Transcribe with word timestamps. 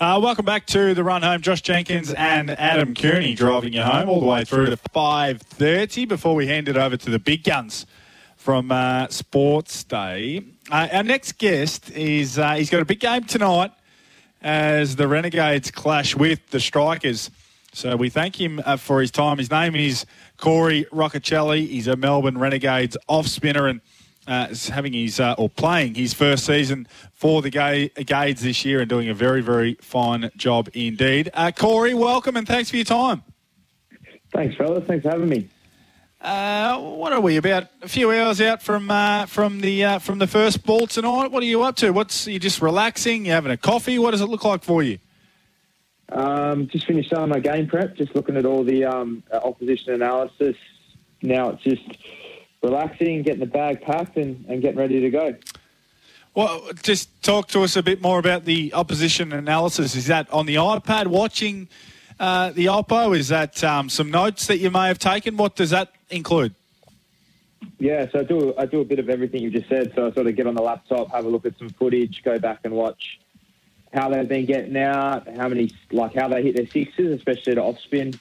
Uh, 0.00 0.20
welcome 0.22 0.44
back 0.44 0.64
to 0.64 0.94
the 0.94 1.02
run 1.02 1.22
home. 1.22 1.40
Josh 1.40 1.60
Jenkins 1.60 2.14
and 2.14 2.50
Adam 2.50 2.94
Cooney 2.94 3.34
driving 3.34 3.72
you 3.72 3.82
home 3.82 4.08
all 4.08 4.20
the 4.20 4.26
way 4.26 4.44
through 4.44 4.66
to 4.66 4.76
5.30 4.76 6.06
before 6.06 6.36
we 6.36 6.46
hand 6.46 6.68
it 6.68 6.76
over 6.76 6.96
to 6.96 7.10
the 7.10 7.18
big 7.18 7.42
guns 7.42 7.84
from 8.36 8.70
uh, 8.70 9.08
Sports 9.08 9.82
Day. 9.82 10.44
Uh, 10.70 10.86
our 10.92 11.02
next 11.02 11.38
guest 11.38 11.90
is 11.90 12.38
uh, 12.38 12.52
he's 12.54 12.70
got 12.70 12.80
a 12.80 12.84
big 12.84 13.00
game 13.00 13.24
tonight 13.24 13.72
as 14.40 14.94
the 14.94 15.08
Renegades 15.08 15.72
clash 15.72 16.14
with 16.14 16.48
the 16.50 16.60
Strikers. 16.60 17.28
So 17.72 17.96
we 17.96 18.08
thank 18.08 18.40
him 18.40 18.62
uh, 18.64 18.76
for 18.76 19.00
his 19.00 19.10
time. 19.10 19.38
His 19.38 19.50
name 19.50 19.74
is 19.74 20.06
Corey 20.36 20.86
Rocchiccioli. 20.92 21.66
He's 21.66 21.88
a 21.88 21.96
Melbourne 21.96 22.38
Renegades 22.38 22.96
off 23.08 23.26
spinner 23.26 23.66
and 23.66 23.80
uh, 24.28 24.54
having 24.70 24.92
his 24.92 25.18
uh, 25.18 25.34
or 25.38 25.48
playing 25.48 25.94
his 25.94 26.14
first 26.14 26.44
season 26.44 26.86
for 27.12 27.42
the 27.42 27.50
Gades 27.50 28.42
this 28.42 28.64
year 28.64 28.80
and 28.80 28.88
doing 28.88 29.08
a 29.08 29.14
very 29.14 29.40
very 29.40 29.74
fine 29.80 30.30
job 30.36 30.68
indeed. 30.74 31.30
Uh, 31.34 31.50
Corey, 31.50 31.94
welcome 31.94 32.36
and 32.36 32.46
thanks 32.46 32.70
for 32.70 32.76
your 32.76 32.84
time. 32.84 33.22
Thanks, 34.32 34.54
fellas. 34.56 34.84
Thanks 34.86 35.04
for 35.04 35.10
having 35.10 35.28
me. 35.28 35.48
Uh, 36.20 36.78
what 36.78 37.12
are 37.12 37.20
we 37.20 37.36
about? 37.36 37.68
A 37.80 37.88
few 37.88 38.10
hours 38.10 38.40
out 38.40 38.62
from 38.62 38.90
uh, 38.90 39.26
from 39.26 39.60
the 39.60 39.84
uh, 39.84 39.98
from 39.98 40.18
the 40.18 40.26
first 40.26 40.64
ball 40.66 40.86
tonight. 40.86 41.30
What 41.30 41.42
are 41.42 41.46
you 41.46 41.62
up 41.62 41.76
to? 41.76 41.90
What's 41.90 42.26
you 42.26 42.38
just 42.38 42.60
relaxing? 42.60 43.24
You 43.24 43.32
having 43.32 43.52
a 43.52 43.56
coffee? 43.56 43.98
What 43.98 44.10
does 44.10 44.20
it 44.20 44.26
look 44.26 44.44
like 44.44 44.64
for 44.64 44.82
you? 44.82 44.98
Um, 46.10 46.68
just 46.68 46.86
finished 46.86 47.12
on 47.12 47.28
my 47.28 47.38
game 47.38 47.68
prep. 47.68 47.96
Just 47.96 48.14
looking 48.16 48.36
at 48.36 48.44
all 48.44 48.64
the 48.64 48.84
um, 48.84 49.22
opposition 49.32 49.94
analysis. 49.94 50.56
Now 51.22 51.50
it's 51.50 51.62
just 51.62 51.98
relaxing, 52.62 53.22
getting 53.22 53.40
the 53.40 53.46
bag 53.46 53.80
packed, 53.82 54.16
and, 54.16 54.44
and 54.48 54.62
getting 54.62 54.78
ready 54.78 55.00
to 55.00 55.10
go. 55.10 55.34
Well, 56.34 56.70
just 56.82 57.22
talk 57.22 57.48
to 57.48 57.62
us 57.62 57.76
a 57.76 57.82
bit 57.82 58.00
more 58.00 58.18
about 58.18 58.44
the 58.44 58.72
opposition 58.74 59.32
analysis. 59.32 59.96
Is 59.96 60.06
that 60.06 60.30
on 60.32 60.46
the 60.46 60.56
iPad 60.56 61.08
watching 61.08 61.68
uh, 62.20 62.50
the 62.50 62.66
Oppo? 62.66 63.16
Is 63.16 63.28
that 63.28 63.62
um, 63.64 63.88
some 63.88 64.10
notes 64.10 64.46
that 64.46 64.58
you 64.58 64.70
may 64.70 64.86
have 64.88 64.98
taken? 64.98 65.36
What 65.36 65.56
does 65.56 65.70
that 65.70 65.92
include? 66.10 66.54
Yeah, 67.80 68.06
so 68.12 68.20
I 68.20 68.22
do 68.22 68.54
I 68.56 68.66
do 68.66 68.80
a 68.80 68.84
bit 68.84 68.98
of 68.98 69.08
everything 69.08 69.42
you 69.42 69.50
just 69.50 69.68
said. 69.68 69.92
So 69.94 70.06
I 70.06 70.12
sort 70.12 70.26
of 70.26 70.36
get 70.36 70.46
on 70.46 70.54
the 70.54 70.62
laptop, 70.62 71.10
have 71.10 71.24
a 71.24 71.28
look 71.28 71.46
at 71.46 71.58
some 71.58 71.70
footage, 71.70 72.22
go 72.24 72.38
back 72.38 72.60
and 72.64 72.72
watch 72.72 73.18
how 73.92 74.08
they've 74.08 74.28
been 74.28 74.46
getting 74.46 74.76
out, 74.76 75.28
how 75.36 75.48
many 75.48 75.72
like 75.90 76.14
how 76.14 76.28
they 76.28 76.42
hit 76.42 76.56
their 76.56 76.66
sixes, 76.66 77.16
especially 77.16 77.54
the 77.54 77.62
off 77.62 77.78
spin, 77.80 78.18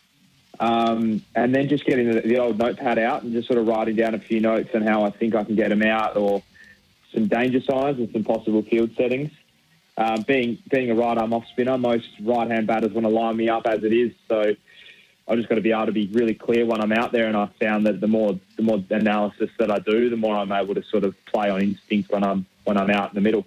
um, 0.60 1.22
and 1.36 1.54
then 1.54 1.70
just 1.70 1.86
getting 1.86 2.10
the, 2.12 2.22
the, 2.22 2.40
old 2.40 2.58
notepad 2.58 2.98
out 2.98 3.24
and 3.24 3.32
just 3.32 3.48
sort 3.48 3.60
of 3.60 3.68
writing 3.68 3.96
down 3.96 4.16
a 4.16 4.20
few 4.20 4.40
notes 4.40 4.70
on 4.74 4.82
how 4.82 5.04
I 5.04 5.12
think 5.12 5.36
I 5.36 5.44
can 5.44 5.56
get 5.56 5.70
them 5.70 5.84
out 5.84 6.18
or 6.18 6.42
some 7.14 7.28
danger 7.28 7.62
signs 7.62 8.00
and 8.00 8.12
some 8.12 8.24
possible 8.24 8.64
field 8.64 8.92
settings. 8.96 9.32
Um, 9.98 10.24
being 10.28 10.60
being 10.70 10.92
a 10.92 10.96
right 10.96 11.18
arm 11.18 11.34
off 11.34 11.48
spinner, 11.48 11.78
most 11.78 12.08
right 12.22 12.50
hand 12.50 12.68
batters 12.68 12.92
want 12.92 13.06
to 13.06 13.10
line 13.10 13.36
me 13.36 13.50
up 13.50 13.66
as 13.66 13.84
it 13.84 13.92
is. 13.92 14.14
So 14.28 14.56
I've 15.28 15.38
just 15.38 15.50
got 15.50 15.56
to 15.56 15.62
be 15.62 15.72
able 15.72 15.88
to 15.88 15.92
be 15.92 16.08
really 16.08 16.36
clear 16.36 16.66
when 16.66 16.82
I'm 16.82 16.92
out 16.92 17.12
there. 17.12 17.28
And 17.28 17.36
I 17.36 17.48
found 17.60 17.86
that 17.88 18.00
the 18.00 18.08
more 18.08 18.40
the 18.56 18.64
more 18.64 18.84
analysis 18.90 19.50
that 19.58 19.72
I 19.72 19.80
do, 19.80 20.10
the 20.10 20.18
more 20.18 20.38
I'm 20.38 20.52
able 20.52 20.76
to 20.76 20.84
sort 20.84 21.04
of 21.04 21.16
play 21.26 21.50
on 21.50 21.62
instinct 21.62 22.12
when 22.12 22.24
I'm 22.24 22.46
when 22.64 22.78
I'm 22.78 22.90
out 22.92 23.10
in 23.10 23.16
the 23.16 23.22
middle. 23.22 23.46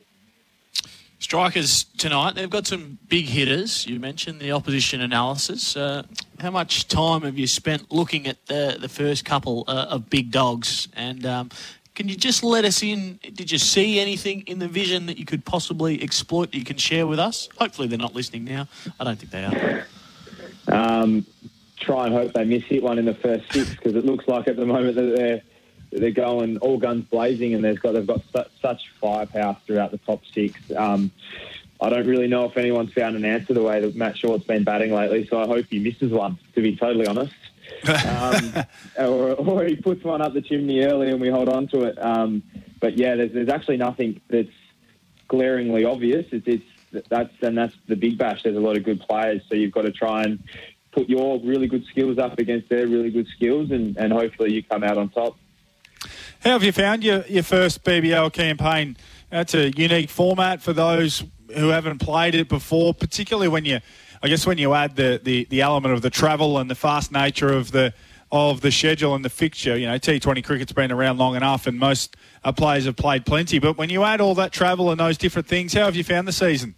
Strikers 1.21 1.85
tonight, 1.99 2.35
they've 2.35 2.51
got 2.51 2.67
some 2.67 2.99
big 3.09 3.27
hitters. 3.27 3.87
You 3.87 4.01
mentioned 4.01 4.41
the 4.41 4.53
opposition 4.53 5.03
analysis. 5.03 5.77
Uh, 5.77 6.03
how 6.41 6.51
much 6.51 6.89
time 6.89 7.21
have 7.23 7.39
you 7.39 7.47
spent 7.47 7.93
looking 7.93 8.27
at 8.27 8.47
the, 8.47 8.79
the 8.81 8.89
first 8.89 9.27
couple 9.27 9.65
uh, 9.69 9.87
of 9.91 10.09
big 10.09 10.31
dogs? 10.31 10.89
And 10.97 11.27
um, 11.27 11.51
can 11.95 12.09
you 12.09 12.17
just 12.17 12.43
let 12.43 12.65
us 12.65 12.83
in? 12.83 13.21
Did 13.35 13.51
you 13.51 13.59
see 13.59 14.01
anything 14.01 14.43
in 14.47 14.59
the 14.59 14.69
vision 14.69 15.05
that 15.07 15.19
you 15.19 15.27
could 15.27 15.45
possibly 15.45 16.03
exploit 16.03 16.53
that 16.53 16.59
you 16.59 16.65
can 16.65 16.79
share 16.79 17.07
with 17.07 17.19
us? 17.19 17.51
Hopefully, 17.59 17.89
they're 17.89 17.99
not 17.99 18.15
listening 18.15 18.45
now. 18.45 18.69
I 18.99 19.05
don't 19.05 19.19
think 19.19 19.33
they 19.33 19.45
are. 19.45 19.87
Um, 20.69 21.27
try 21.79 22.07
and 22.07 22.15
hope 22.15 22.33
they 22.33 22.45
miss 22.45 22.65
hit 22.65 22.83
one 22.83 22.99
in 22.99 23.05
the 23.05 23.15
first 23.15 23.53
six 23.53 23.71
because 23.71 23.95
it 23.95 24.07
looks 24.07 24.27
like 24.27 24.49
at 24.49 24.57
the 24.57 24.67
moment 24.67 24.97
that 24.97 25.17
they're 25.17 25.43
they're 25.93 26.11
going 26.11 26.57
all 26.59 26.79
guns 26.79 27.05
blazing, 27.07 27.53
and 27.53 27.63
they've 27.63 27.81
got 27.81 27.93
they've 27.93 28.07
got 28.07 28.23
su- 28.33 28.51
such 28.63 28.91
firepower 29.01 29.57
throughout 29.67 29.91
the 29.91 29.99
top 29.99 30.23
six. 30.33 30.59
Um, 30.75 31.11
I 31.81 31.89
don't 31.89 32.07
really 32.07 32.29
know 32.29 32.45
if 32.45 32.57
anyone's 32.57 32.93
found 32.93 33.17
an 33.17 33.25
answer 33.25 33.55
the 33.55 33.63
way 33.63 33.81
that 33.81 33.97
Matt 33.97 34.19
Short's 34.19 34.45
been 34.45 34.65
batting 34.65 34.93
lately, 34.93 35.27
so 35.29 35.41
I 35.41 35.47
hope 35.47 35.67
he 35.71 35.79
misses 35.79 36.13
one. 36.13 36.39
To 36.55 36.61
be 36.61 36.77
totally 36.77 37.07
honest, 37.07 37.35
um, 38.07 38.55
or, 38.99 39.33
or, 39.35 39.65
he 39.65 39.77
puts 39.77 40.05
one 40.05 40.21
up 40.21 40.35
the 40.35 40.43
chimney 40.43 40.85
early 40.85 41.11
and 41.11 41.21
we 41.21 41.31
hold 41.31 41.49
on 41.49 41.69
to 41.69 41.85
it. 41.85 42.03
Um, 42.03 42.43
but 42.81 42.99
yeah, 42.99 43.15
there's, 43.17 43.33
there's 43.33 43.49
actually 43.49 43.79
nothing 43.79 44.21
that's 44.29 44.49
glaringly 45.29 45.85
obvious. 45.85 46.27
It's, 46.33 46.47
it's 46.47 47.09
that's 47.09 47.33
and 47.43 47.57
that's 47.57 47.75
the 47.87 47.97
big 47.97 48.19
bash. 48.19 48.43
There's 48.43 48.57
a 48.57 48.61
lot 48.61 48.77
of 48.77 48.85
good 48.85 49.01
players, 49.01 49.43
so 49.49 49.55
you've 49.55 49.73
got 49.73 49.83
to 49.83 49.93
try 49.93 50.25
and 50.25 50.43
put 50.93 51.09
your 51.09 51.41
really 51.41 51.69
good 51.69 51.85
skills 51.87 52.19
up 52.19 52.39
against 52.39 52.69
their 52.69 52.87
really 52.87 53.11
good 53.11 53.29
skills, 53.29 53.71
and, 53.71 53.97
and 53.97 54.13
hopefully 54.13 54.53
you 54.53 54.63
come 54.63 54.83
out 54.83 54.99
on 54.99 55.09
top. 55.09 55.37
How 56.43 56.51
have 56.51 56.65
you 56.65 56.73
found 56.73 57.05
your, 57.05 57.25
your 57.27 57.43
first 57.43 57.85
BBL 57.85 58.33
campaign? 58.33 58.97
That's 59.29 59.55
a 59.55 59.71
unique 59.71 60.11
format 60.11 60.63
for 60.63 60.73
those 60.73 61.23
who 61.57 61.69
haven't 61.69 61.99
played 61.99 62.35
it 62.35 62.49
before, 62.49 62.95
particularly 62.95 63.49
when 63.49 63.65
you, 63.65 63.81
I 64.23 64.29
guess, 64.29 64.47
when 64.47 64.59
you 64.59 64.75
add 64.75 64.97
the, 64.97 65.21
the, 65.23 65.45
the 65.51 65.61
element 65.61 65.95
of 65.95 66.03
the 66.03 66.11
travel 66.11 66.59
and 66.59 66.71
the 66.71 66.75
fast 66.75 67.13
nature 67.13 67.53
of 67.53 67.73
the 67.73 67.93
of 68.33 68.61
the 68.61 68.71
schedule 68.71 69.15
and 69.15 69.25
the 69.25 69.31
fixture. 69.31 69.77
You 69.77 69.87
know, 69.87 69.99
T20 69.99 70.45
cricket's 70.45 70.73
been 70.73 70.93
around 70.93 71.19
long 71.19 71.35
enough, 71.35 71.67
and 71.67 71.79
most 71.79 72.17
uh, 72.45 72.53
players 72.53 72.85
have 72.85 72.97
played 72.97 73.27
plenty. 73.27 73.59
But 73.59 73.77
when 73.77 73.91
you 73.91 74.05
add 74.05 74.21
all 74.21 74.35
that 74.37 74.53
travel 74.53 74.91
and 74.91 75.01
those 75.01 75.19
different 75.19 75.49
things, 75.49 75.73
how 75.73 75.87
have 75.87 75.97
you 75.97 76.05
found 76.05 76.29
the 76.29 76.33
season? 76.33 76.75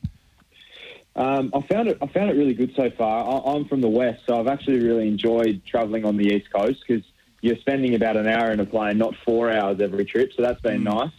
Um, 1.14 1.50
I 1.54 1.60
found 1.60 1.88
it. 1.88 1.98
I 2.00 2.06
found 2.06 2.30
it 2.30 2.36
really 2.36 2.54
good 2.54 2.72
so 2.74 2.90
far. 2.90 3.46
I, 3.46 3.54
am 3.54 3.66
from 3.66 3.82
the 3.82 3.88
west, 3.88 4.22
so 4.26 4.40
I've 4.40 4.46
actually 4.46 4.78
really 4.78 5.06
enjoyed 5.08 5.60
travelling 5.66 6.06
on 6.06 6.16
the 6.16 6.26
east 6.26 6.50
coast 6.50 6.82
because 6.86 7.04
you're 7.42 7.56
spending 7.56 7.94
about 7.94 8.16
an 8.16 8.26
hour 8.26 8.50
in 8.50 8.60
a 8.60 8.64
plane, 8.64 8.96
not 8.96 9.14
four 9.24 9.50
hours 9.50 9.78
every 9.80 10.06
trip. 10.06 10.32
So 10.34 10.42
that's 10.42 10.60
been 10.62 10.80
mm. 10.80 10.84
nice. 10.84 11.12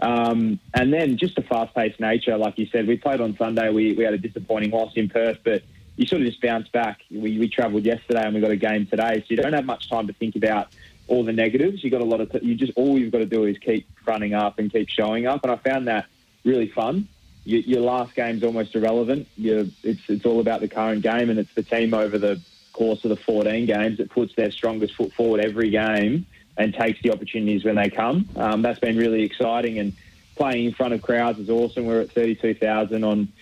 Um, 0.00 0.60
and 0.74 0.92
then 0.92 1.16
just 1.16 1.34
the 1.34 1.42
fast-paced 1.42 1.98
nature, 2.00 2.36
like 2.36 2.58
you 2.58 2.66
said, 2.66 2.86
we 2.86 2.96
played 2.96 3.20
on 3.20 3.36
Sunday. 3.36 3.70
We, 3.70 3.94
we 3.94 4.04
had 4.04 4.14
a 4.14 4.18
disappointing 4.18 4.70
loss 4.70 4.92
in 4.94 5.08
Perth, 5.08 5.38
but 5.42 5.62
you 5.96 6.06
sort 6.06 6.22
of 6.22 6.28
just 6.28 6.40
bounce 6.40 6.68
back. 6.68 7.00
We, 7.10 7.38
we 7.38 7.48
travelled 7.48 7.84
yesterday 7.84 8.24
and 8.24 8.34
we 8.34 8.40
got 8.40 8.52
a 8.52 8.56
game 8.56 8.86
today, 8.86 9.20
so 9.20 9.26
you 9.28 9.36
don't 9.36 9.52
have 9.52 9.64
much 9.64 9.90
time 9.90 10.06
to 10.06 10.12
think 10.12 10.36
about 10.36 10.68
all 11.08 11.24
the 11.24 11.32
negatives. 11.32 11.82
You 11.82 11.90
got 11.90 12.00
a 12.00 12.04
lot 12.04 12.20
of. 12.20 12.30
T- 12.30 12.40
you 12.42 12.54
just 12.54 12.72
all 12.76 12.98
you've 12.98 13.10
got 13.10 13.18
to 13.18 13.26
do 13.26 13.44
is 13.44 13.58
keep 13.58 13.88
running 14.06 14.34
up 14.34 14.58
and 14.58 14.70
keep 14.70 14.88
showing 14.88 15.26
up, 15.26 15.42
and 15.42 15.50
I 15.50 15.56
found 15.56 15.88
that 15.88 16.06
really 16.44 16.68
fun. 16.68 17.08
You, 17.44 17.58
your 17.58 17.80
last 17.80 18.14
game's 18.14 18.44
almost 18.44 18.76
irrelevant. 18.76 19.26
You, 19.36 19.72
it's 19.82 20.02
it's 20.08 20.24
all 20.24 20.38
about 20.38 20.60
the 20.60 20.68
current 20.68 21.02
game, 21.02 21.30
and 21.30 21.38
it's 21.38 21.52
the 21.54 21.62
team 21.62 21.94
over 21.94 22.18
the 22.18 22.40
course 22.72 23.04
of 23.04 23.08
the 23.08 23.16
14 23.16 23.66
games 23.66 23.98
that 23.98 24.08
puts 24.08 24.36
their 24.36 24.52
strongest 24.52 24.94
foot 24.94 25.12
forward 25.12 25.40
every 25.44 25.70
game 25.70 26.26
and 26.58 26.74
takes 26.74 27.00
the 27.02 27.12
opportunities 27.12 27.64
when 27.64 27.76
they 27.76 27.88
come. 27.88 28.28
Um, 28.36 28.62
that's 28.62 28.80
been 28.80 28.96
really 28.96 29.22
exciting 29.22 29.78
and 29.78 29.94
playing 30.36 30.66
in 30.66 30.72
front 30.72 30.92
of 30.92 31.02
crowds 31.02 31.38
is 31.38 31.48
awesome. 31.48 31.86
We're 31.86 32.00
at 32.00 32.12
32,000 32.12 33.04
on 33.04 33.32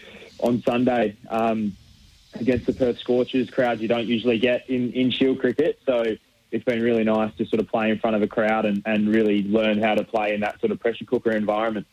on 0.40 0.62
Sunday 0.62 1.16
um, 1.30 1.74
against 2.34 2.66
the 2.66 2.74
Perth 2.74 2.98
Scorchers, 2.98 3.48
crowds 3.48 3.80
you 3.80 3.88
don't 3.88 4.06
usually 4.06 4.38
get 4.38 4.68
in, 4.68 4.92
in 4.92 5.10
Shield 5.10 5.40
cricket. 5.40 5.80
So 5.86 6.16
it's 6.50 6.64
been 6.64 6.82
really 6.82 7.04
nice 7.04 7.34
to 7.36 7.46
sort 7.46 7.60
of 7.60 7.68
play 7.68 7.90
in 7.90 7.98
front 7.98 8.16
of 8.16 8.22
a 8.22 8.26
crowd 8.26 8.66
and, 8.66 8.82
and 8.84 9.08
really 9.08 9.42
learn 9.44 9.82
how 9.82 9.94
to 9.94 10.04
play 10.04 10.34
in 10.34 10.40
that 10.40 10.60
sort 10.60 10.72
of 10.72 10.80
pressure 10.80 11.06
cooker 11.06 11.32
environment. 11.32 11.86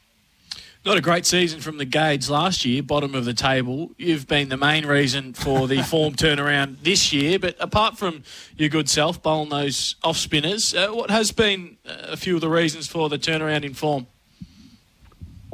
Not 0.86 0.98
a 0.98 1.02
great 1.02 1.26
season 1.26 1.62
from 1.62 1.78
the 1.78 1.86
Gades 1.86 2.30
last 2.30 2.66
year, 2.66 2.84
bottom 2.84 3.16
of 3.16 3.24
the 3.24 3.34
table. 3.34 3.92
You've 3.98 4.28
been 4.28 4.50
the 4.50 4.58
main 4.58 4.86
reason 4.86 5.32
for 5.32 5.66
the 5.66 5.82
form 5.90 6.14
turnaround 6.16 6.84
this 6.84 7.14
year. 7.14 7.40
But 7.40 7.56
apart 7.62 7.98
from 7.98 8.24
your 8.58 8.68
good 8.68 8.90
self 8.90 9.24
bowling 9.24 9.48
those 9.48 9.96
off 10.04 10.18
spinners, 10.18 10.76
uh, 10.76 10.90
what 10.90 11.10
has 11.10 11.32
been 11.32 11.78
uh, 11.88 12.08
a 12.10 12.18
few 12.18 12.36
of 12.36 12.42
the 12.42 12.50
reasons 12.50 12.88
for 12.88 13.08
the 13.08 13.18
turnaround 13.18 13.64
in 13.64 13.74
form? 13.74 14.08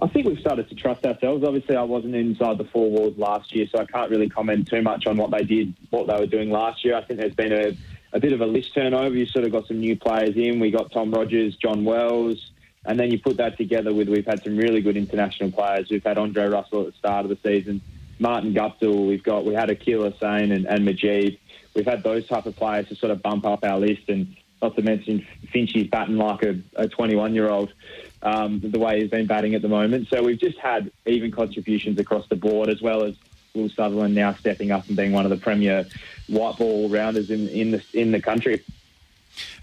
I 0.02 0.08
think 0.08 0.26
we've 0.26 0.40
started 0.40 0.68
to 0.70 0.76
trust 0.76 1.06
ourselves. 1.06 1.44
Obviously, 1.44 1.76
I 1.76 1.84
wasn't 1.84 2.16
inside 2.16 2.58
the 2.58 2.64
four 2.64 2.90
walls 2.90 3.16
last 3.20 3.54
year, 3.54 3.68
so 3.72 3.80
I 3.80 3.86
can't 3.86 4.10
really 4.10 4.30
comment 4.30 4.68
too 4.68 4.81
much 4.81 5.06
on 5.06 5.16
what 5.16 5.30
they 5.30 5.44
did, 5.44 5.76
what 5.92 6.08
they 6.08 6.20
were 6.20 6.26
doing 6.26 6.50
last 6.50 6.84
year. 6.84 6.96
I 6.96 7.04
think 7.04 7.20
there's 7.20 7.36
been 7.36 7.54
a, 7.54 7.78
a 8.14 8.20
bit 8.20 8.34
of 8.34 8.42
a 8.42 8.48
list 8.48 8.74
turnover. 8.74 9.16
You 9.16 9.28
sort 9.28 9.46
of 9.46 9.52
got 9.52 9.68
some 9.68 9.80
new 9.80 9.96
players 9.96 10.36
in. 10.36 10.60
We 10.60 10.72
got 10.72 10.92
Tom 10.92 11.12
Rogers, 11.12 11.56
John 11.58 11.84
Wells. 11.84 12.50
And 12.86 13.00
then 13.00 13.12
you 13.12 13.20
put 13.20 13.38
that 13.38 13.58
together 13.58 13.94
with 13.94 14.08
we've 14.08 14.26
had 14.26 14.44
some 14.44 14.58
really 14.58 14.81
good 14.81 14.98
international 14.98 15.52
players. 15.52 15.90
We've 15.90 16.04
had 16.04 16.18
Andre 16.18 16.48
Russell 16.48 16.81
at 16.81 16.94
the 16.94 16.98
start 16.98 17.26
of 17.26 17.30
the 17.30 17.38
season. 17.44 17.81
Martin 18.20 18.54
Guptill. 18.54 19.08
We've 19.08 19.24
got 19.24 19.46
we 19.46 19.54
had 19.54 19.70
Akeal 19.70 20.12
Hosein 20.12 20.54
and, 20.54 20.66
and 20.66 20.86
Majid. 20.86 21.40
We've 21.74 21.86
had 21.86 22.04
those 22.04 22.28
type 22.28 22.46
of 22.46 22.56
players 22.56 22.88
to 22.90 22.96
sort 22.96 23.12
of 23.12 23.22
bump 23.22 23.46
up 23.46 23.64
our 23.64 23.80
list, 23.80 24.10
and 24.10 24.36
not 24.62 24.76
to 24.76 24.81
mention 24.81 25.26
Finchy's 25.52 25.88
batting 25.88 26.18
like 26.18 26.44
a 26.76 26.88
21 26.88 27.34
year 27.34 27.50
old. 27.50 27.74
Um, 28.22 28.60
the 28.60 28.80
way 28.80 29.00
he's 29.00 29.10
been 29.10 29.28
batting 29.28 29.56
at 29.56 29.62
the 29.62 29.70
moment. 29.70 30.10
So 30.10 30.22
we've 30.22 30.40
just 30.40 30.58
had 30.58 30.92
even 31.06 31.31
contributions 31.31 31.98
across 32.00 32.28
the 32.28 32.36
board, 32.36 32.68
as 32.68 32.81
well 32.81 33.04
as 33.04 33.16
Will 33.54 33.70
Sutherland 33.70 34.14
now 34.14 34.34
stepping 34.34 34.72
up 34.72 34.86
and 34.88 34.98
being 34.98 35.14
one 35.14 35.26
of 35.26 35.31
the 35.31 35.38
premier 35.38 35.86
white 36.28 36.58
ball 36.58 36.90
rounders 36.90 37.30
in, 37.30 37.48
in 37.48 37.72
the 37.72 37.84
in 37.94 38.12
the 38.12 38.22
country. 38.22 38.64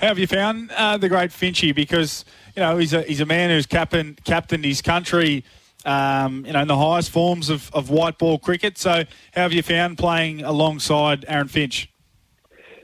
How 0.00 0.08
have 0.08 0.18
you 0.18 0.26
found 0.26 0.70
uh, 0.72 0.96
the 0.96 1.08
great 1.08 1.30
Finchy? 1.30 1.74
Because 1.74 2.24
you 2.54 2.62
know 2.62 2.76
he's 2.76 2.92
a 2.92 3.02
he's 3.02 3.20
a 3.20 3.26
man 3.26 3.50
who's 3.50 3.66
captain 3.66 4.16
captained 4.24 4.64
his 4.64 4.82
country. 4.82 5.44
Um, 5.84 6.44
you 6.44 6.52
know, 6.52 6.62
in 6.62 6.68
the 6.68 6.76
highest 6.76 7.10
forms 7.10 7.48
of, 7.48 7.70
of 7.72 7.90
white 7.90 8.18
ball 8.18 8.40
cricket. 8.40 8.76
So, 8.76 9.04
how 9.34 9.42
have 9.42 9.52
you 9.52 9.62
found 9.62 9.98
playing 9.98 10.42
alongside 10.42 11.24
Aaron 11.28 11.46
Finch? 11.46 11.88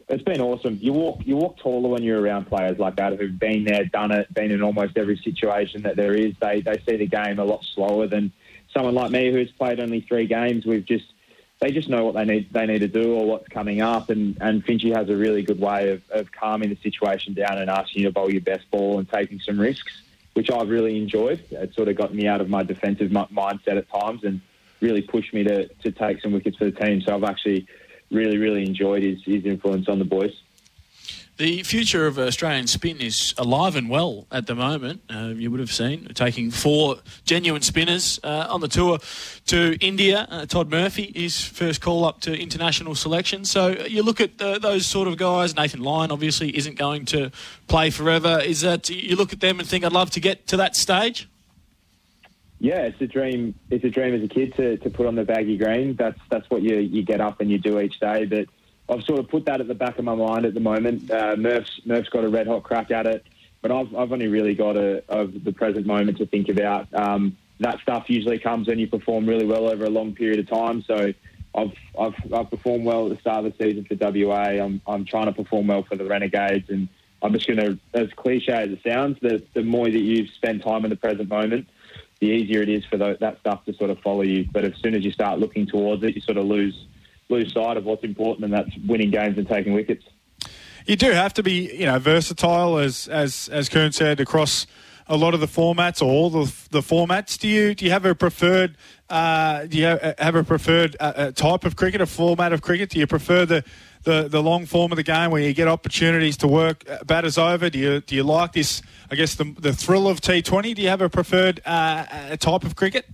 It's 0.08 0.22
been 0.22 0.40
awesome. 0.40 0.78
You 0.80 0.92
walk 0.92 1.20
you 1.24 1.36
walk 1.36 1.56
taller 1.58 1.88
when 1.88 2.02
you're 2.02 2.20
around 2.20 2.44
players 2.44 2.78
like 2.78 2.96
that 2.96 3.18
who've 3.18 3.38
been 3.38 3.64
there, 3.64 3.86
done 3.86 4.12
it, 4.12 4.32
been 4.34 4.50
in 4.50 4.62
almost 4.62 4.96
every 4.96 5.16
situation 5.16 5.82
that 5.82 5.96
there 5.96 6.14
is. 6.14 6.34
They 6.40 6.60
they 6.60 6.82
see 6.86 6.96
the 6.96 7.06
game 7.06 7.38
a 7.38 7.44
lot 7.44 7.64
slower 7.74 8.06
than 8.06 8.30
someone 8.74 8.94
like 8.94 9.10
me 9.10 9.32
who's 9.32 9.50
played 9.52 9.80
only 9.80 10.02
three 10.02 10.26
games. 10.26 10.66
We've 10.66 10.84
just 10.84 11.11
they 11.62 11.70
just 11.70 11.88
know 11.88 12.04
what 12.04 12.14
they 12.14 12.24
need 12.24 12.52
they 12.52 12.66
need 12.66 12.80
to 12.80 12.88
do 12.88 13.14
or 13.14 13.24
what's 13.24 13.46
coming 13.46 13.80
up. 13.80 14.10
And 14.10 14.36
and 14.40 14.66
Finchy 14.66 14.94
has 14.94 15.08
a 15.08 15.16
really 15.16 15.42
good 15.42 15.60
way 15.60 15.90
of, 15.90 16.02
of 16.10 16.32
calming 16.32 16.70
the 16.70 16.76
situation 16.76 17.34
down 17.34 17.56
and 17.58 17.70
asking 17.70 18.02
you 18.02 18.08
to 18.08 18.12
bowl 18.12 18.30
your 18.30 18.40
best 18.40 18.68
ball 18.70 18.98
and 18.98 19.08
taking 19.08 19.38
some 19.38 19.60
risks, 19.60 20.02
which 20.34 20.50
I've 20.50 20.68
really 20.68 21.00
enjoyed. 21.00 21.40
It 21.52 21.72
sort 21.74 21.86
of 21.86 21.96
got 21.96 22.12
me 22.12 22.26
out 22.26 22.40
of 22.40 22.48
my 22.48 22.64
defensive 22.64 23.12
mindset 23.12 23.78
at 23.78 23.88
times 23.88 24.24
and 24.24 24.40
really 24.80 25.02
pushed 25.02 25.32
me 25.32 25.44
to 25.44 25.68
to 25.68 25.92
take 25.92 26.20
some 26.20 26.32
wickets 26.32 26.56
for 26.56 26.64
the 26.64 26.72
team. 26.72 27.00
So 27.00 27.14
I've 27.14 27.24
actually 27.24 27.68
really, 28.10 28.38
really 28.38 28.66
enjoyed 28.66 29.04
his, 29.04 29.22
his 29.22 29.46
influence 29.46 29.88
on 29.88 30.00
the 30.00 30.04
boys. 30.04 30.34
The 31.38 31.62
future 31.62 32.06
of 32.06 32.18
Australian 32.18 32.66
spin 32.66 33.00
is 33.00 33.34
alive 33.38 33.74
and 33.74 33.88
well 33.88 34.26
at 34.30 34.46
the 34.46 34.54
moment. 34.54 35.00
Uh, 35.08 35.32
you 35.34 35.50
would 35.50 35.60
have 35.60 35.72
seen 35.72 36.06
taking 36.14 36.50
four 36.50 36.96
genuine 37.24 37.62
spinners 37.62 38.20
uh, 38.22 38.46
on 38.50 38.60
the 38.60 38.68
tour 38.68 38.98
to 39.46 39.78
India. 39.80 40.28
Uh, 40.30 40.44
Todd 40.44 40.70
Murphy, 40.70 41.10
his 41.14 41.42
first 41.42 41.80
call 41.80 42.04
up 42.04 42.20
to 42.20 42.38
international 42.38 42.94
selection. 42.94 43.46
So 43.46 43.70
you 43.88 44.02
look 44.02 44.20
at 44.20 44.40
uh, 44.42 44.58
those 44.58 44.84
sort 44.84 45.08
of 45.08 45.16
guys. 45.16 45.56
Nathan 45.56 45.80
Lyon 45.80 46.12
obviously 46.12 46.54
isn't 46.54 46.76
going 46.76 47.06
to 47.06 47.32
play 47.66 47.88
forever. 47.88 48.38
Is 48.38 48.60
that 48.60 48.90
you 48.90 49.16
look 49.16 49.32
at 49.32 49.40
them 49.40 49.58
and 49.58 49.66
think, 49.66 49.84
I'd 49.84 49.92
love 49.92 50.10
to 50.10 50.20
get 50.20 50.46
to 50.48 50.58
that 50.58 50.76
stage? 50.76 51.28
Yeah, 52.60 52.82
it's 52.82 53.00
a 53.00 53.06
dream. 53.06 53.54
It's 53.70 53.84
a 53.84 53.90
dream 53.90 54.14
as 54.14 54.22
a 54.22 54.28
kid 54.28 54.54
to, 54.56 54.76
to 54.76 54.90
put 54.90 55.06
on 55.06 55.16
the 55.16 55.24
baggy 55.24 55.56
green. 55.56 55.96
That's 55.96 56.20
that's 56.30 56.48
what 56.48 56.62
you 56.62 56.76
you 56.76 57.02
get 57.02 57.20
up 57.20 57.40
and 57.40 57.50
you 57.50 57.58
do 57.58 57.80
each 57.80 57.98
day. 57.98 58.24
But 58.26 58.46
I've 58.92 59.04
sort 59.04 59.18
of 59.18 59.28
put 59.28 59.46
that 59.46 59.60
at 59.60 59.68
the 59.68 59.74
back 59.74 59.98
of 59.98 60.04
my 60.04 60.14
mind 60.14 60.44
at 60.44 60.54
the 60.54 60.60
moment. 60.60 61.10
Uh, 61.10 61.36
Murph's 61.36 61.80
Murph's 61.84 62.08
got 62.08 62.24
a 62.24 62.28
red 62.28 62.46
hot 62.46 62.62
crack 62.62 62.90
at 62.90 63.06
it, 63.06 63.26
but 63.60 63.70
I've 63.70 63.94
I've 63.94 64.12
only 64.12 64.28
really 64.28 64.54
got 64.54 64.76
a 64.76 65.02
of 65.08 65.44
the 65.44 65.52
present 65.52 65.86
moment 65.86 66.18
to 66.18 66.26
think 66.26 66.48
about. 66.48 66.92
Um, 66.94 67.36
that 67.60 67.80
stuff 67.80 68.08
usually 68.08 68.38
comes 68.38 68.66
when 68.68 68.78
you 68.78 68.88
perform 68.88 69.26
really 69.26 69.46
well 69.46 69.70
over 69.70 69.84
a 69.84 69.90
long 69.90 70.14
period 70.14 70.40
of 70.40 70.48
time. 70.48 70.82
So 70.82 71.12
I've 71.54 71.72
I've 71.98 72.32
I've 72.32 72.50
performed 72.50 72.84
well 72.84 73.06
at 73.06 73.14
the 73.14 73.20
start 73.20 73.44
of 73.44 73.56
the 73.56 73.64
season 73.64 73.84
for 73.84 73.96
WA. 73.96 74.64
I'm 74.64 74.80
I'm 74.86 75.04
trying 75.04 75.26
to 75.26 75.32
perform 75.32 75.68
well 75.68 75.82
for 75.82 75.96
the 75.96 76.04
Renegades, 76.04 76.68
and 76.68 76.88
I'm 77.22 77.32
just 77.32 77.46
going 77.46 77.60
to, 77.60 77.78
as 77.94 78.12
cliche 78.14 78.52
as 78.52 78.70
it 78.70 78.80
sounds, 78.84 79.18
the 79.20 79.42
the 79.54 79.62
more 79.62 79.86
that 79.86 79.98
you 79.98 80.26
spend 80.28 80.62
time 80.62 80.84
in 80.84 80.90
the 80.90 80.96
present 80.96 81.28
moment 81.28 81.68
the 82.22 82.28
easier 82.28 82.62
it 82.62 82.68
is 82.68 82.84
for 82.84 82.96
the, 82.96 83.16
that 83.18 83.40
stuff 83.40 83.64
to 83.64 83.74
sort 83.74 83.90
of 83.90 83.98
follow 83.98 84.22
you. 84.22 84.46
But 84.52 84.64
as 84.64 84.76
soon 84.76 84.94
as 84.94 85.04
you 85.04 85.10
start 85.10 85.40
looking 85.40 85.66
towards 85.66 86.04
it, 86.04 86.14
you 86.14 86.20
sort 86.20 86.36
of 86.36 86.44
lose 86.44 86.86
lose 87.28 87.52
sight 87.52 87.76
of 87.76 87.84
what's 87.84 88.04
important, 88.04 88.44
and 88.44 88.52
that's 88.52 88.70
winning 88.86 89.10
games 89.10 89.38
and 89.38 89.48
taking 89.48 89.72
wickets. 89.72 90.04
You 90.86 90.96
do 90.96 91.12
have 91.12 91.32
to 91.34 91.42
be, 91.42 91.74
you 91.74 91.86
know, 91.86 91.98
versatile, 91.98 92.78
as 92.78 93.08
as 93.08 93.48
as 93.52 93.68
Kern 93.68 93.92
said, 93.92 94.20
across 94.20 94.66
a 95.06 95.16
lot 95.16 95.34
of 95.34 95.40
the 95.40 95.46
formats 95.46 96.00
or 96.00 96.06
all 96.06 96.30
the, 96.30 96.52
the 96.70 96.80
formats. 96.80 97.38
Do 97.38 97.48
you 97.48 97.74
do 97.74 97.84
you 97.84 97.90
have 97.90 98.04
a 98.04 98.14
preferred 98.14 98.76
uh, 99.10 99.66
do 99.66 99.78
you 99.78 99.84
have, 99.84 100.14
have 100.18 100.34
a 100.34 100.44
preferred 100.44 100.96
uh, 100.98 101.32
type 101.32 101.64
of 101.64 101.76
cricket, 101.76 102.00
a 102.00 102.06
format 102.06 102.52
of 102.52 102.62
cricket? 102.62 102.90
Do 102.90 102.98
you 102.98 103.06
prefer 103.06 103.44
the 103.46 103.64
the, 104.04 104.26
the 104.26 104.42
long 104.42 104.66
form 104.66 104.90
of 104.90 104.96
the 104.96 105.04
game 105.04 105.30
where 105.30 105.40
you 105.42 105.52
get 105.52 105.68
opportunities 105.68 106.36
to 106.38 106.48
work 106.48 106.84
uh, 106.90 107.04
batters 107.04 107.38
over? 107.38 107.70
Do 107.70 107.78
you 107.78 108.00
do 108.00 108.16
you 108.16 108.24
like 108.24 108.52
this? 108.52 108.82
I 109.10 109.14
guess 109.14 109.34
the 109.34 109.54
the 109.58 109.72
thrill 109.72 110.08
of 110.08 110.20
T 110.20 110.42
Twenty. 110.42 110.74
Do 110.74 110.82
you 110.82 110.88
have 110.88 111.02
a 111.02 111.08
preferred 111.08 111.60
uh, 111.64 112.36
type 112.36 112.64
of 112.64 112.74
cricket? 112.74 113.06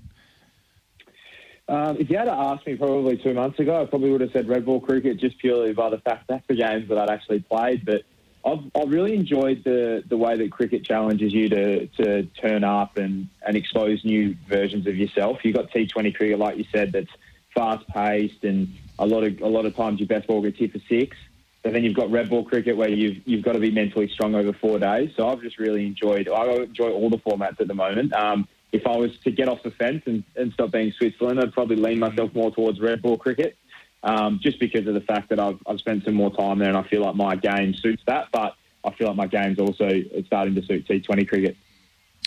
Um, 1.68 1.98
if 1.98 2.08
you 2.08 2.16
had 2.16 2.24
to 2.24 2.32
ask 2.32 2.66
me 2.66 2.76
probably 2.76 3.18
two 3.18 3.34
months 3.34 3.58
ago, 3.58 3.82
I 3.82 3.84
probably 3.84 4.10
would 4.10 4.22
have 4.22 4.32
said 4.32 4.48
red 4.48 4.64
ball 4.64 4.80
cricket 4.80 5.18
just 5.18 5.38
purely 5.38 5.74
by 5.74 5.90
the 5.90 5.98
fact 5.98 6.28
that 6.28 6.44
the 6.48 6.54
games 6.54 6.88
that 6.88 6.96
I'd 6.96 7.10
actually 7.10 7.40
played. 7.40 7.84
But 7.84 8.02
I've, 8.44 8.60
I've 8.74 8.88
really 8.88 9.14
enjoyed 9.14 9.64
the, 9.64 10.02
the 10.06 10.16
way 10.16 10.36
that 10.36 10.50
cricket 10.50 10.84
challenges 10.84 11.32
you 11.34 11.48
to, 11.50 11.86
to 11.86 12.22
turn 12.40 12.64
up 12.64 12.96
and, 12.96 13.28
and 13.46 13.56
expose 13.56 14.02
new 14.04 14.34
versions 14.48 14.86
of 14.86 14.96
yourself. 14.96 15.44
You've 15.44 15.56
got 15.56 15.70
T20 15.70 16.14
cricket, 16.14 16.38
like 16.38 16.56
you 16.56 16.64
said, 16.72 16.92
that's 16.92 17.10
fast 17.54 17.86
paced 17.88 18.44
and 18.44 18.72
a 18.98 19.06
lot 19.06 19.24
of 19.24 19.40
a 19.40 19.46
lot 19.46 19.64
of 19.64 19.74
times 19.76 20.00
your 20.00 20.06
best 20.06 20.26
ball 20.26 20.42
gets 20.42 20.58
hit 20.58 20.72
for 20.72 20.80
six. 20.88 21.16
But 21.62 21.72
then 21.72 21.84
you've 21.84 21.96
got 21.96 22.10
red 22.10 22.30
ball 22.30 22.44
cricket 22.44 22.76
where 22.76 22.88
you've 22.88 23.26
you've 23.26 23.44
got 23.44 23.52
to 23.52 23.58
be 23.58 23.70
mentally 23.70 24.08
strong 24.08 24.34
over 24.34 24.52
four 24.52 24.78
days. 24.78 25.10
So 25.16 25.28
I've 25.28 25.42
just 25.42 25.58
really 25.58 25.86
enjoyed. 25.86 26.28
I 26.28 26.46
enjoy 26.46 26.90
all 26.90 27.10
the 27.10 27.18
formats 27.18 27.60
at 27.60 27.68
the 27.68 27.74
moment. 27.74 28.12
Um, 28.12 28.48
if 28.72 28.86
I 28.86 28.96
was 28.96 29.18
to 29.20 29.30
get 29.30 29.48
off 29.48 29.62
the 29.62 29.70
fence 29.70 30.02
and, 30.06 30.24
and 30.36 30.52
stop 30.52 30.72
being 30.72 30.92
Switzerland, 30.92 31.40
I'd 31.40 31.52
probably 31.52 31.76
lean 31.76 31.98
myself 31.98 32.34
more 32.34 32.50
towards 32.50 32.80
red 32.80 33.00
ball 33.00 33.16
cricket, 33.16 33.56
um, 34.02 34.40
just 34.42 34.60
because 34.60 34.86
of 34.86 34.94
the 34.94 35.00
fact 35.00 35.30
that 35.30 35.40
I've 35.40 35.58
I've 35.66 35.78
spent 35.78 36.04
some 36.04 36.14
more 36.14 36.34
time 36.34 36.58
there 36.58 36.68
and 36.68 36.76
I 36.76 36.82
feel 36.82 37.02
like 37.02 37.14
my 37.14 37.36
game 37.36 37.74
suits 37.74 38.02
that. 38.06 38.28
But 38.32 38.56
I 38.84 38.90
feel 38.92 39.08
like 39.08 39.16
my 39.16 39.26
game's 39.26 39.58
also 39.58 40.02
starting 40.26 40.54
to 40.54 40.62
suit 40.62 40.86
T20 40.86 41.28
cricket. 41.28 41.56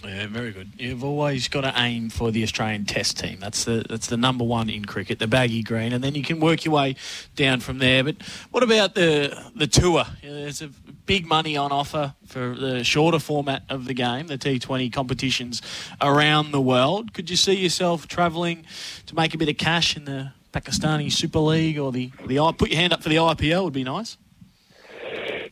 Yeah, 0.03 0.27
very 0.27 0.51
good. 0.51 0.71
You've 0.77 1.03
always 1.03 1.47
got 1.47 1.61
to 1.61 1.73
aim 1.75 2.09
for 2.09 2.31
the 2.31 2.41
Australian 2.43 2.85
Test 2.85 3.19
team. 3.19 3.39
That's 3.39 3.65
the 3.65 3.85
that's 3.87 4.07
the 4.07 4.17
number 4.17 4.43
one 4.43 4.69
in 4.69 4.85
cricket, 4.85 5.19
the 5.19 5.27
baggy 5.27 5.61
green, 5.61 5.93
and 5.93 6.03
then 6.03 6.15
you 6.15 6.23
can 6.23 6.39
work 6.39 6.65
your 6.65 6.73
way 6.73 6.95
down 7.35 7.59
from 7.59 7.77
there. 7.77 8.03
But 8.03 8.15
what 8.49 8.63
about 8.63 8.95
the 8.95 9.51
the 9.55 9.67
tour? 9.67 10.05
There's 10.23 10.61
a 10.61 10.69
big 11.05 11.27
money 11.27 11.55
on 11.55 11.71
offer 11.71 12.15
for 12.25 12.55
the 12.55 12.83
shorter 12.83 13.19
format 13.19 13.63
of 13.69 13.85
the 13.85 13.93
game, 13.93 14.27
the 14.27 14.37
T20 14.37 14.91
competitions 14.91 15.61
around 16.01 16.51
the 16.51 16.61
world. 16.61 17.13
Could 17.13 17.29
you 17.29 17.35
see 17.35 17.53
yourself 17.53 18.07
travelling 18.07 18.65
to 19.05 19.15
make 19.15 19.33
a 19.33 19.37
bit 19.37 19.49
of 19.49 19.57
cash 19.57 19.95
in 19.95 20.05
the 20.05 20.31
Pakistani 20.51 21.11
Super 21.11 21.39
League 21.39 21.77
or 21.77 21.91
the 21.91 22.11
the 22.25 22.53
put 22.57 22.69
your 22.69 22.79
hand 22.79 22.93
up 22.93 23.03
for 23.03 23.09
the 23.09 23.15
IPL 23.15 23.65
would 23.65 23.73
be 23.73 23.83
nice. 23.83 24.17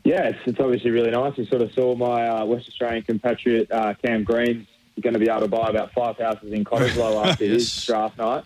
Yeah, 0.04 0.30
it's, 0.30 0.40
it's 0.46 0.60
obviously 0.60 0.92
really 0.92 1.12
nice. 1.12 1.38
You 1.38 1.46
sort 1.46 1.62
of 1.62 1.72
saw 1.74 1.96
my 1.96 2.28
uh, 2.28 2.46
West 2.46 2.68
Australian 2.68 3.04
compatriot 3.04 3.72
uh, 3.72 3.94
Cam 4.02 4.24
Green 4.24 4.66
going 5.02 5.14
to 5.14 5.20
be 5.20 5.30
able 5.30 5.42
to 5.42 5.48
buy 5.48 5.70
about 5.70 5.92
five 5.94 6.18
houses 6.18 6.52
in 6.52 6.64
Cottesloe 6.64 7.26
after 7.26 7.46
yes. 7.46 7.54
his 7.54 7.86
draft 7.86 8.18
night. 8.18 8.44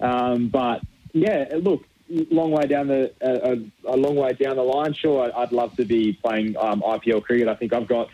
Um, 0.00 0.48
but 0.48 0.82
yeah, 1.12 1.48
look, 1.56 1.84
long 2.08 2.50
way 2.50 2.66
down 2.66 2.88
the 2.88 3.12
uh, 3.22 3.56
a, 3.90 3.96
long 3.96 4.16
way 4.16 4.32
down 4.32 4.56
the 4.56 4.62
line. 4.62 4.92
Sure, 4.92 5.30
I'd 5.36 5.52
love 5.52 5.76
to 5.76 5.84
be 5.84 6.12
playing 6.12 6.56
um, 6.58 6.82
IPL 6.82 7.22
cricket. 7.22 7.48
I 7.48 7.54
think 7.54 7.72
I've 7.72 7.88
got 7.88 8.08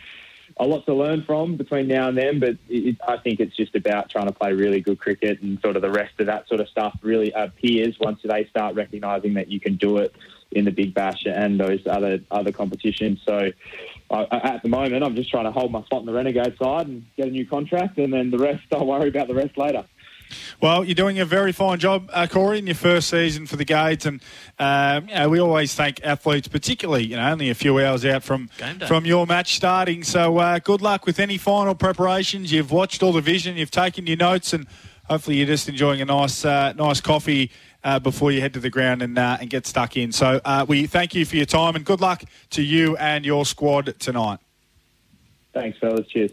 a 0.60 0.66
lot 0.66 0.84
to 0.84 0.94
learn 0.94 1.22
from 1.22 1.56
between 1.56 1.88
now 1.88 2.08
and 2.08 2.18
then, 2.18 2.38
but 2.38 2.56
it, 2.68 2.96
I 3.08 3.16
think 3.16 3.40
it's 3.40 3.56
just 3.56 3.74
about 3.74 4.10
trying 4.10 4.26
to 4.26 4.32
play 4.32 4.52
really 4.52 4.82
good 4.82 5.00
cricket 5.00 5.40
and 5.40 5.58
sort 5.60 5.74
of 5.74 5.82
the 5.82 5.90
rest 5.90 6.20
of 6.20 6.26
that 6.26 6.46
sort 6.48 6.60
of 6.60 6.68
stuff 6.68 6.96
really 7.00 7.32
appears 7.32 7.98
once 7.98 8.20
they 8.22 8.44
start 8.44 8.74
recognising 8.74 9.34
that 9.34 9.48
you 9.48 9.58
can 9.58 9.76
do 9.76 9.96
it 9.96 10.14
in 10.52 10.66
the 10.66 10.70
Big 10.70 10.92
Bash 10.92 11.24
and 11.24 11.58
those 11.58 11.80
other 11.86 12.20
other 12.30 12.52
competitions. 12.52 13.20
So 13.24 13.50
uh, 14.10 14.26
at 14.30 14.62
the 14.62 14.68
moment, 14.68 15.02
I'm 15.02 15.16
just 15.16 15.30
trying 15.30 15.44
to 15.44 15.50
hold 15.50 15.72
my 15.72 15.82
spot 15.84 16.00
in 16.00 16.06
the 16.06 16.12
Renegade 16.12 16.58
side 16.62 16.88
and 16.88 17.06
get 17.16 17.28
a 17.28 17.30
new 17.30 17.46
contract, 17.46 17.96
and 17.98 18.12
then 18.12 18.30
the 18.30 18.38
rest, 18.38 18.62
I'll 18.72 18.86
worry 18.86 19.08
about 19.08 19.28
the 19.28 19.34
rest 19.34 19.56
later. 19.56 19.84
Well, 20.60 20.84
you're 20.84 20.94
doing 20.94 21.18
a 21.18 21.24
very 21.24 21.52
fine 21.52 21.78
job, 21.78 22.10
uh, 22.12 22.26
Corey, 22.26 22.58
in 22.58 22.66
your 22.66 22.76
first 22.76 23.08
season 23.08 23.46
for 23.46 23.56
the 23.56 23.64
Gades, 23.64 24.06
and 24.06 24.20
um, 24.58 25.08
you 25.08 25.14
know, 25.14 25.28
we 25.28 25.38
always 25.40 25.74
thank 25.74 26.00
athletes, 26.04 26.48
particularly 26.48 27.06
you 27.06 27.16
know 27.16 27.30
only 27.30 27.50
a 27.50 27.54
few 27.54 27.78
hours 27.80 28.04
out 28.04 28.22
from 28.22 28.48
from 28.86 29.04
your 29.04 29.26
match 29.26 29.56
starting. 29.56 30.02
So 30.02 30.38
uh, 30.38 30.58
good 30.58 30.82
luck 30.82 31.06
with 31.06 31.20
any 31.20 31.38
final 31.38 31.74
preparations. 31.74 32.52
You've 32.52 32.70
watched 32.70 33.02
all 33.02 33.12
the 33.12 33.20
vision, 33.20 33.56
you've 33.56 33.70
taken 33.70 34.06
your 34.06 34.16
notes, 34.16 34.52
and 34.52 34.66
hopefully 35.04 35.36
you're 35.36 35.46
just 35.46 35.68
enjoying 35.68 36.00
a 36.00 36.04
nice 36.04 36.44
uh, 36.44 36.72
nice 36.74 37.00
coffee 37.00 37.50
uh, 37.84 37.98
before 37.98 38.32
you 38.32 38.40
head 38.40 38.54
to 38.54 38.60
the 38.60 38.70
ground 38.70 39.02
and, 39.02 39.18
uh, 39.18 39.38
and 39.40 39.50
get 39.50 39.66
stuck 39.66 39.96
in. 39.96 40.12
So 40.12 40.40
uh, 40.44 40.64
we 40.68 40.86
thank 40.86 41.14
you 41.14 41.24
for 41.24 41.36
your 41.36 41.46
time 41.46 41.76
and 41.76 41.84
good 41.84 42.00
luck 42.00 42.22
to 42.50 42.62
you 42.62 42.96
and 42.96 43.24
your 43.24 43.44
squad 43.44 43.94
tonight. 43.98 44.38
Thanks, 45.52 45.78
fellas. 45.78 46.06
Cheers. 46.06 46.32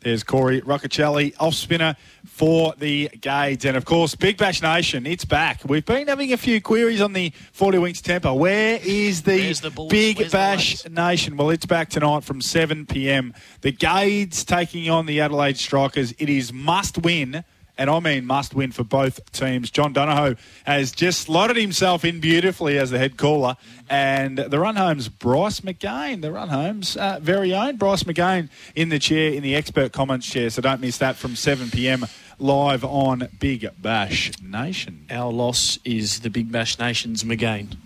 There's 0.00 0.22
Corey 0.22 0.62
Rocchiccioli, 0.62 1.34
off 1.38 1.54
spinner 1.54 1.94
for 2.24 2.74
the 2.78 3.10
Gades. 3.20 3.66
And 3.66 3.76
of 3.76 3.84
course, 3.84 4.14
Big 4.14 4.38
Bash 4.38 4.62
Nation, 4.62 5.06
it's 5.06 5.26
back. 5.26 5.60
We've 5.66 5.84
been 5.84 6.08
having 6.08 6.32
a 6.32 6.38
few 6.38 6.60
queries 6.62 7.02
on 7.02 7.12
the 7.12 7.32
40 7.52 7.78
Winks 7.78 8.00
temper. 8.00 8.32
Where 8.32 8.80
is 8.82 9.22
the, 9.22 9.52
the 9.52 9.86
Big 9.90 10.18
Where's 10.18 10.32
Bash 10.32 10.82
the 10.82 10.90
Nation? 10.90 11.36
Well, 11.36 11.50
it's 11.50 11.66
back 11.66 11.90
tonight 11.90 12.24
from 12.24 12.40
7 12.40 12.86
p.m. 12.86 13.34
The 13.60 13.72
Gades 13.72 14.42
taking 14.44 14.88
on 14.88 15.04
the 15.04 15.20
Adelaide 15.20 15.58
Strikers. 15.58 16.12
It 16.12 16.30
is 16.30 16.50
must 16.50 16.96
win 16.96 17.44
and 17.80 17.88
I 17.88 17.98
mean 17.98 18.26
must 18.26 18.54
win 18.54 18.70
for 18.72 18.84
both 18.84 19.32
teams. 19.32 19.70
John 19.70 19.94
Donohoe 19.94 20.36
has 20.64 20.92
just 20.92 21.22
slotted 21.22 21.56
himself 21.56 22.04
in 22.04 22.20
beautifully 22.20 22.78
as 22.78 22.90
the 22.90 22.98
head 22.98 23.16
caller, 23.16 23.56
and 23.88 24.36
the 24.36 24.60
run 24.60 24.76
home's 24.76 25.08
Bryce 25.08 25.60
McGain, 25.60 26.20
the 26.20 26.30
run 26.30 26.50
home's 26.50 26.98
uh, 26.98 27.18
very 27.22 27.54
own 27.54 27.76
Bryce 27.76 28.02
McGain 28.02 28.50
in 28.74 28.90
the 28.90 28.98
chair, 28.98 29.32
in 29.32 29.42
the 29.42 29.56
expert 29.56 29.92
comments 29.92 30.28
chair. 30.28 30.50
So 30.50 30.60
don't 30.60 30.82
miss 30.82 30.98
that 30.98 31.16
from 31.16 31.34
7 31.34 31.70
p.m. 31.70 32.04
live 32.38 32.84
on 32.84 33.26
Big 33.40 33.66
Bash 33.80 34.30
Nation. 34.42 35.06
Our 35.10 35.32
loss 35.32 35.78
is 35.82 36.20
the 36.20 36.28
Big 36.28 36.52
Bash 36.52 36.78
Nation's 36.78 37.24
McGain. 37.24 37.76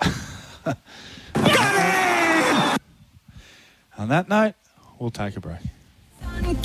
On 3.96 4.08
that 4.10 4.28
note, 4.28 4.54
we'll 4.98 5.10
take 5.10 5.36
a 5.36 5.40
break. 5.40 5.58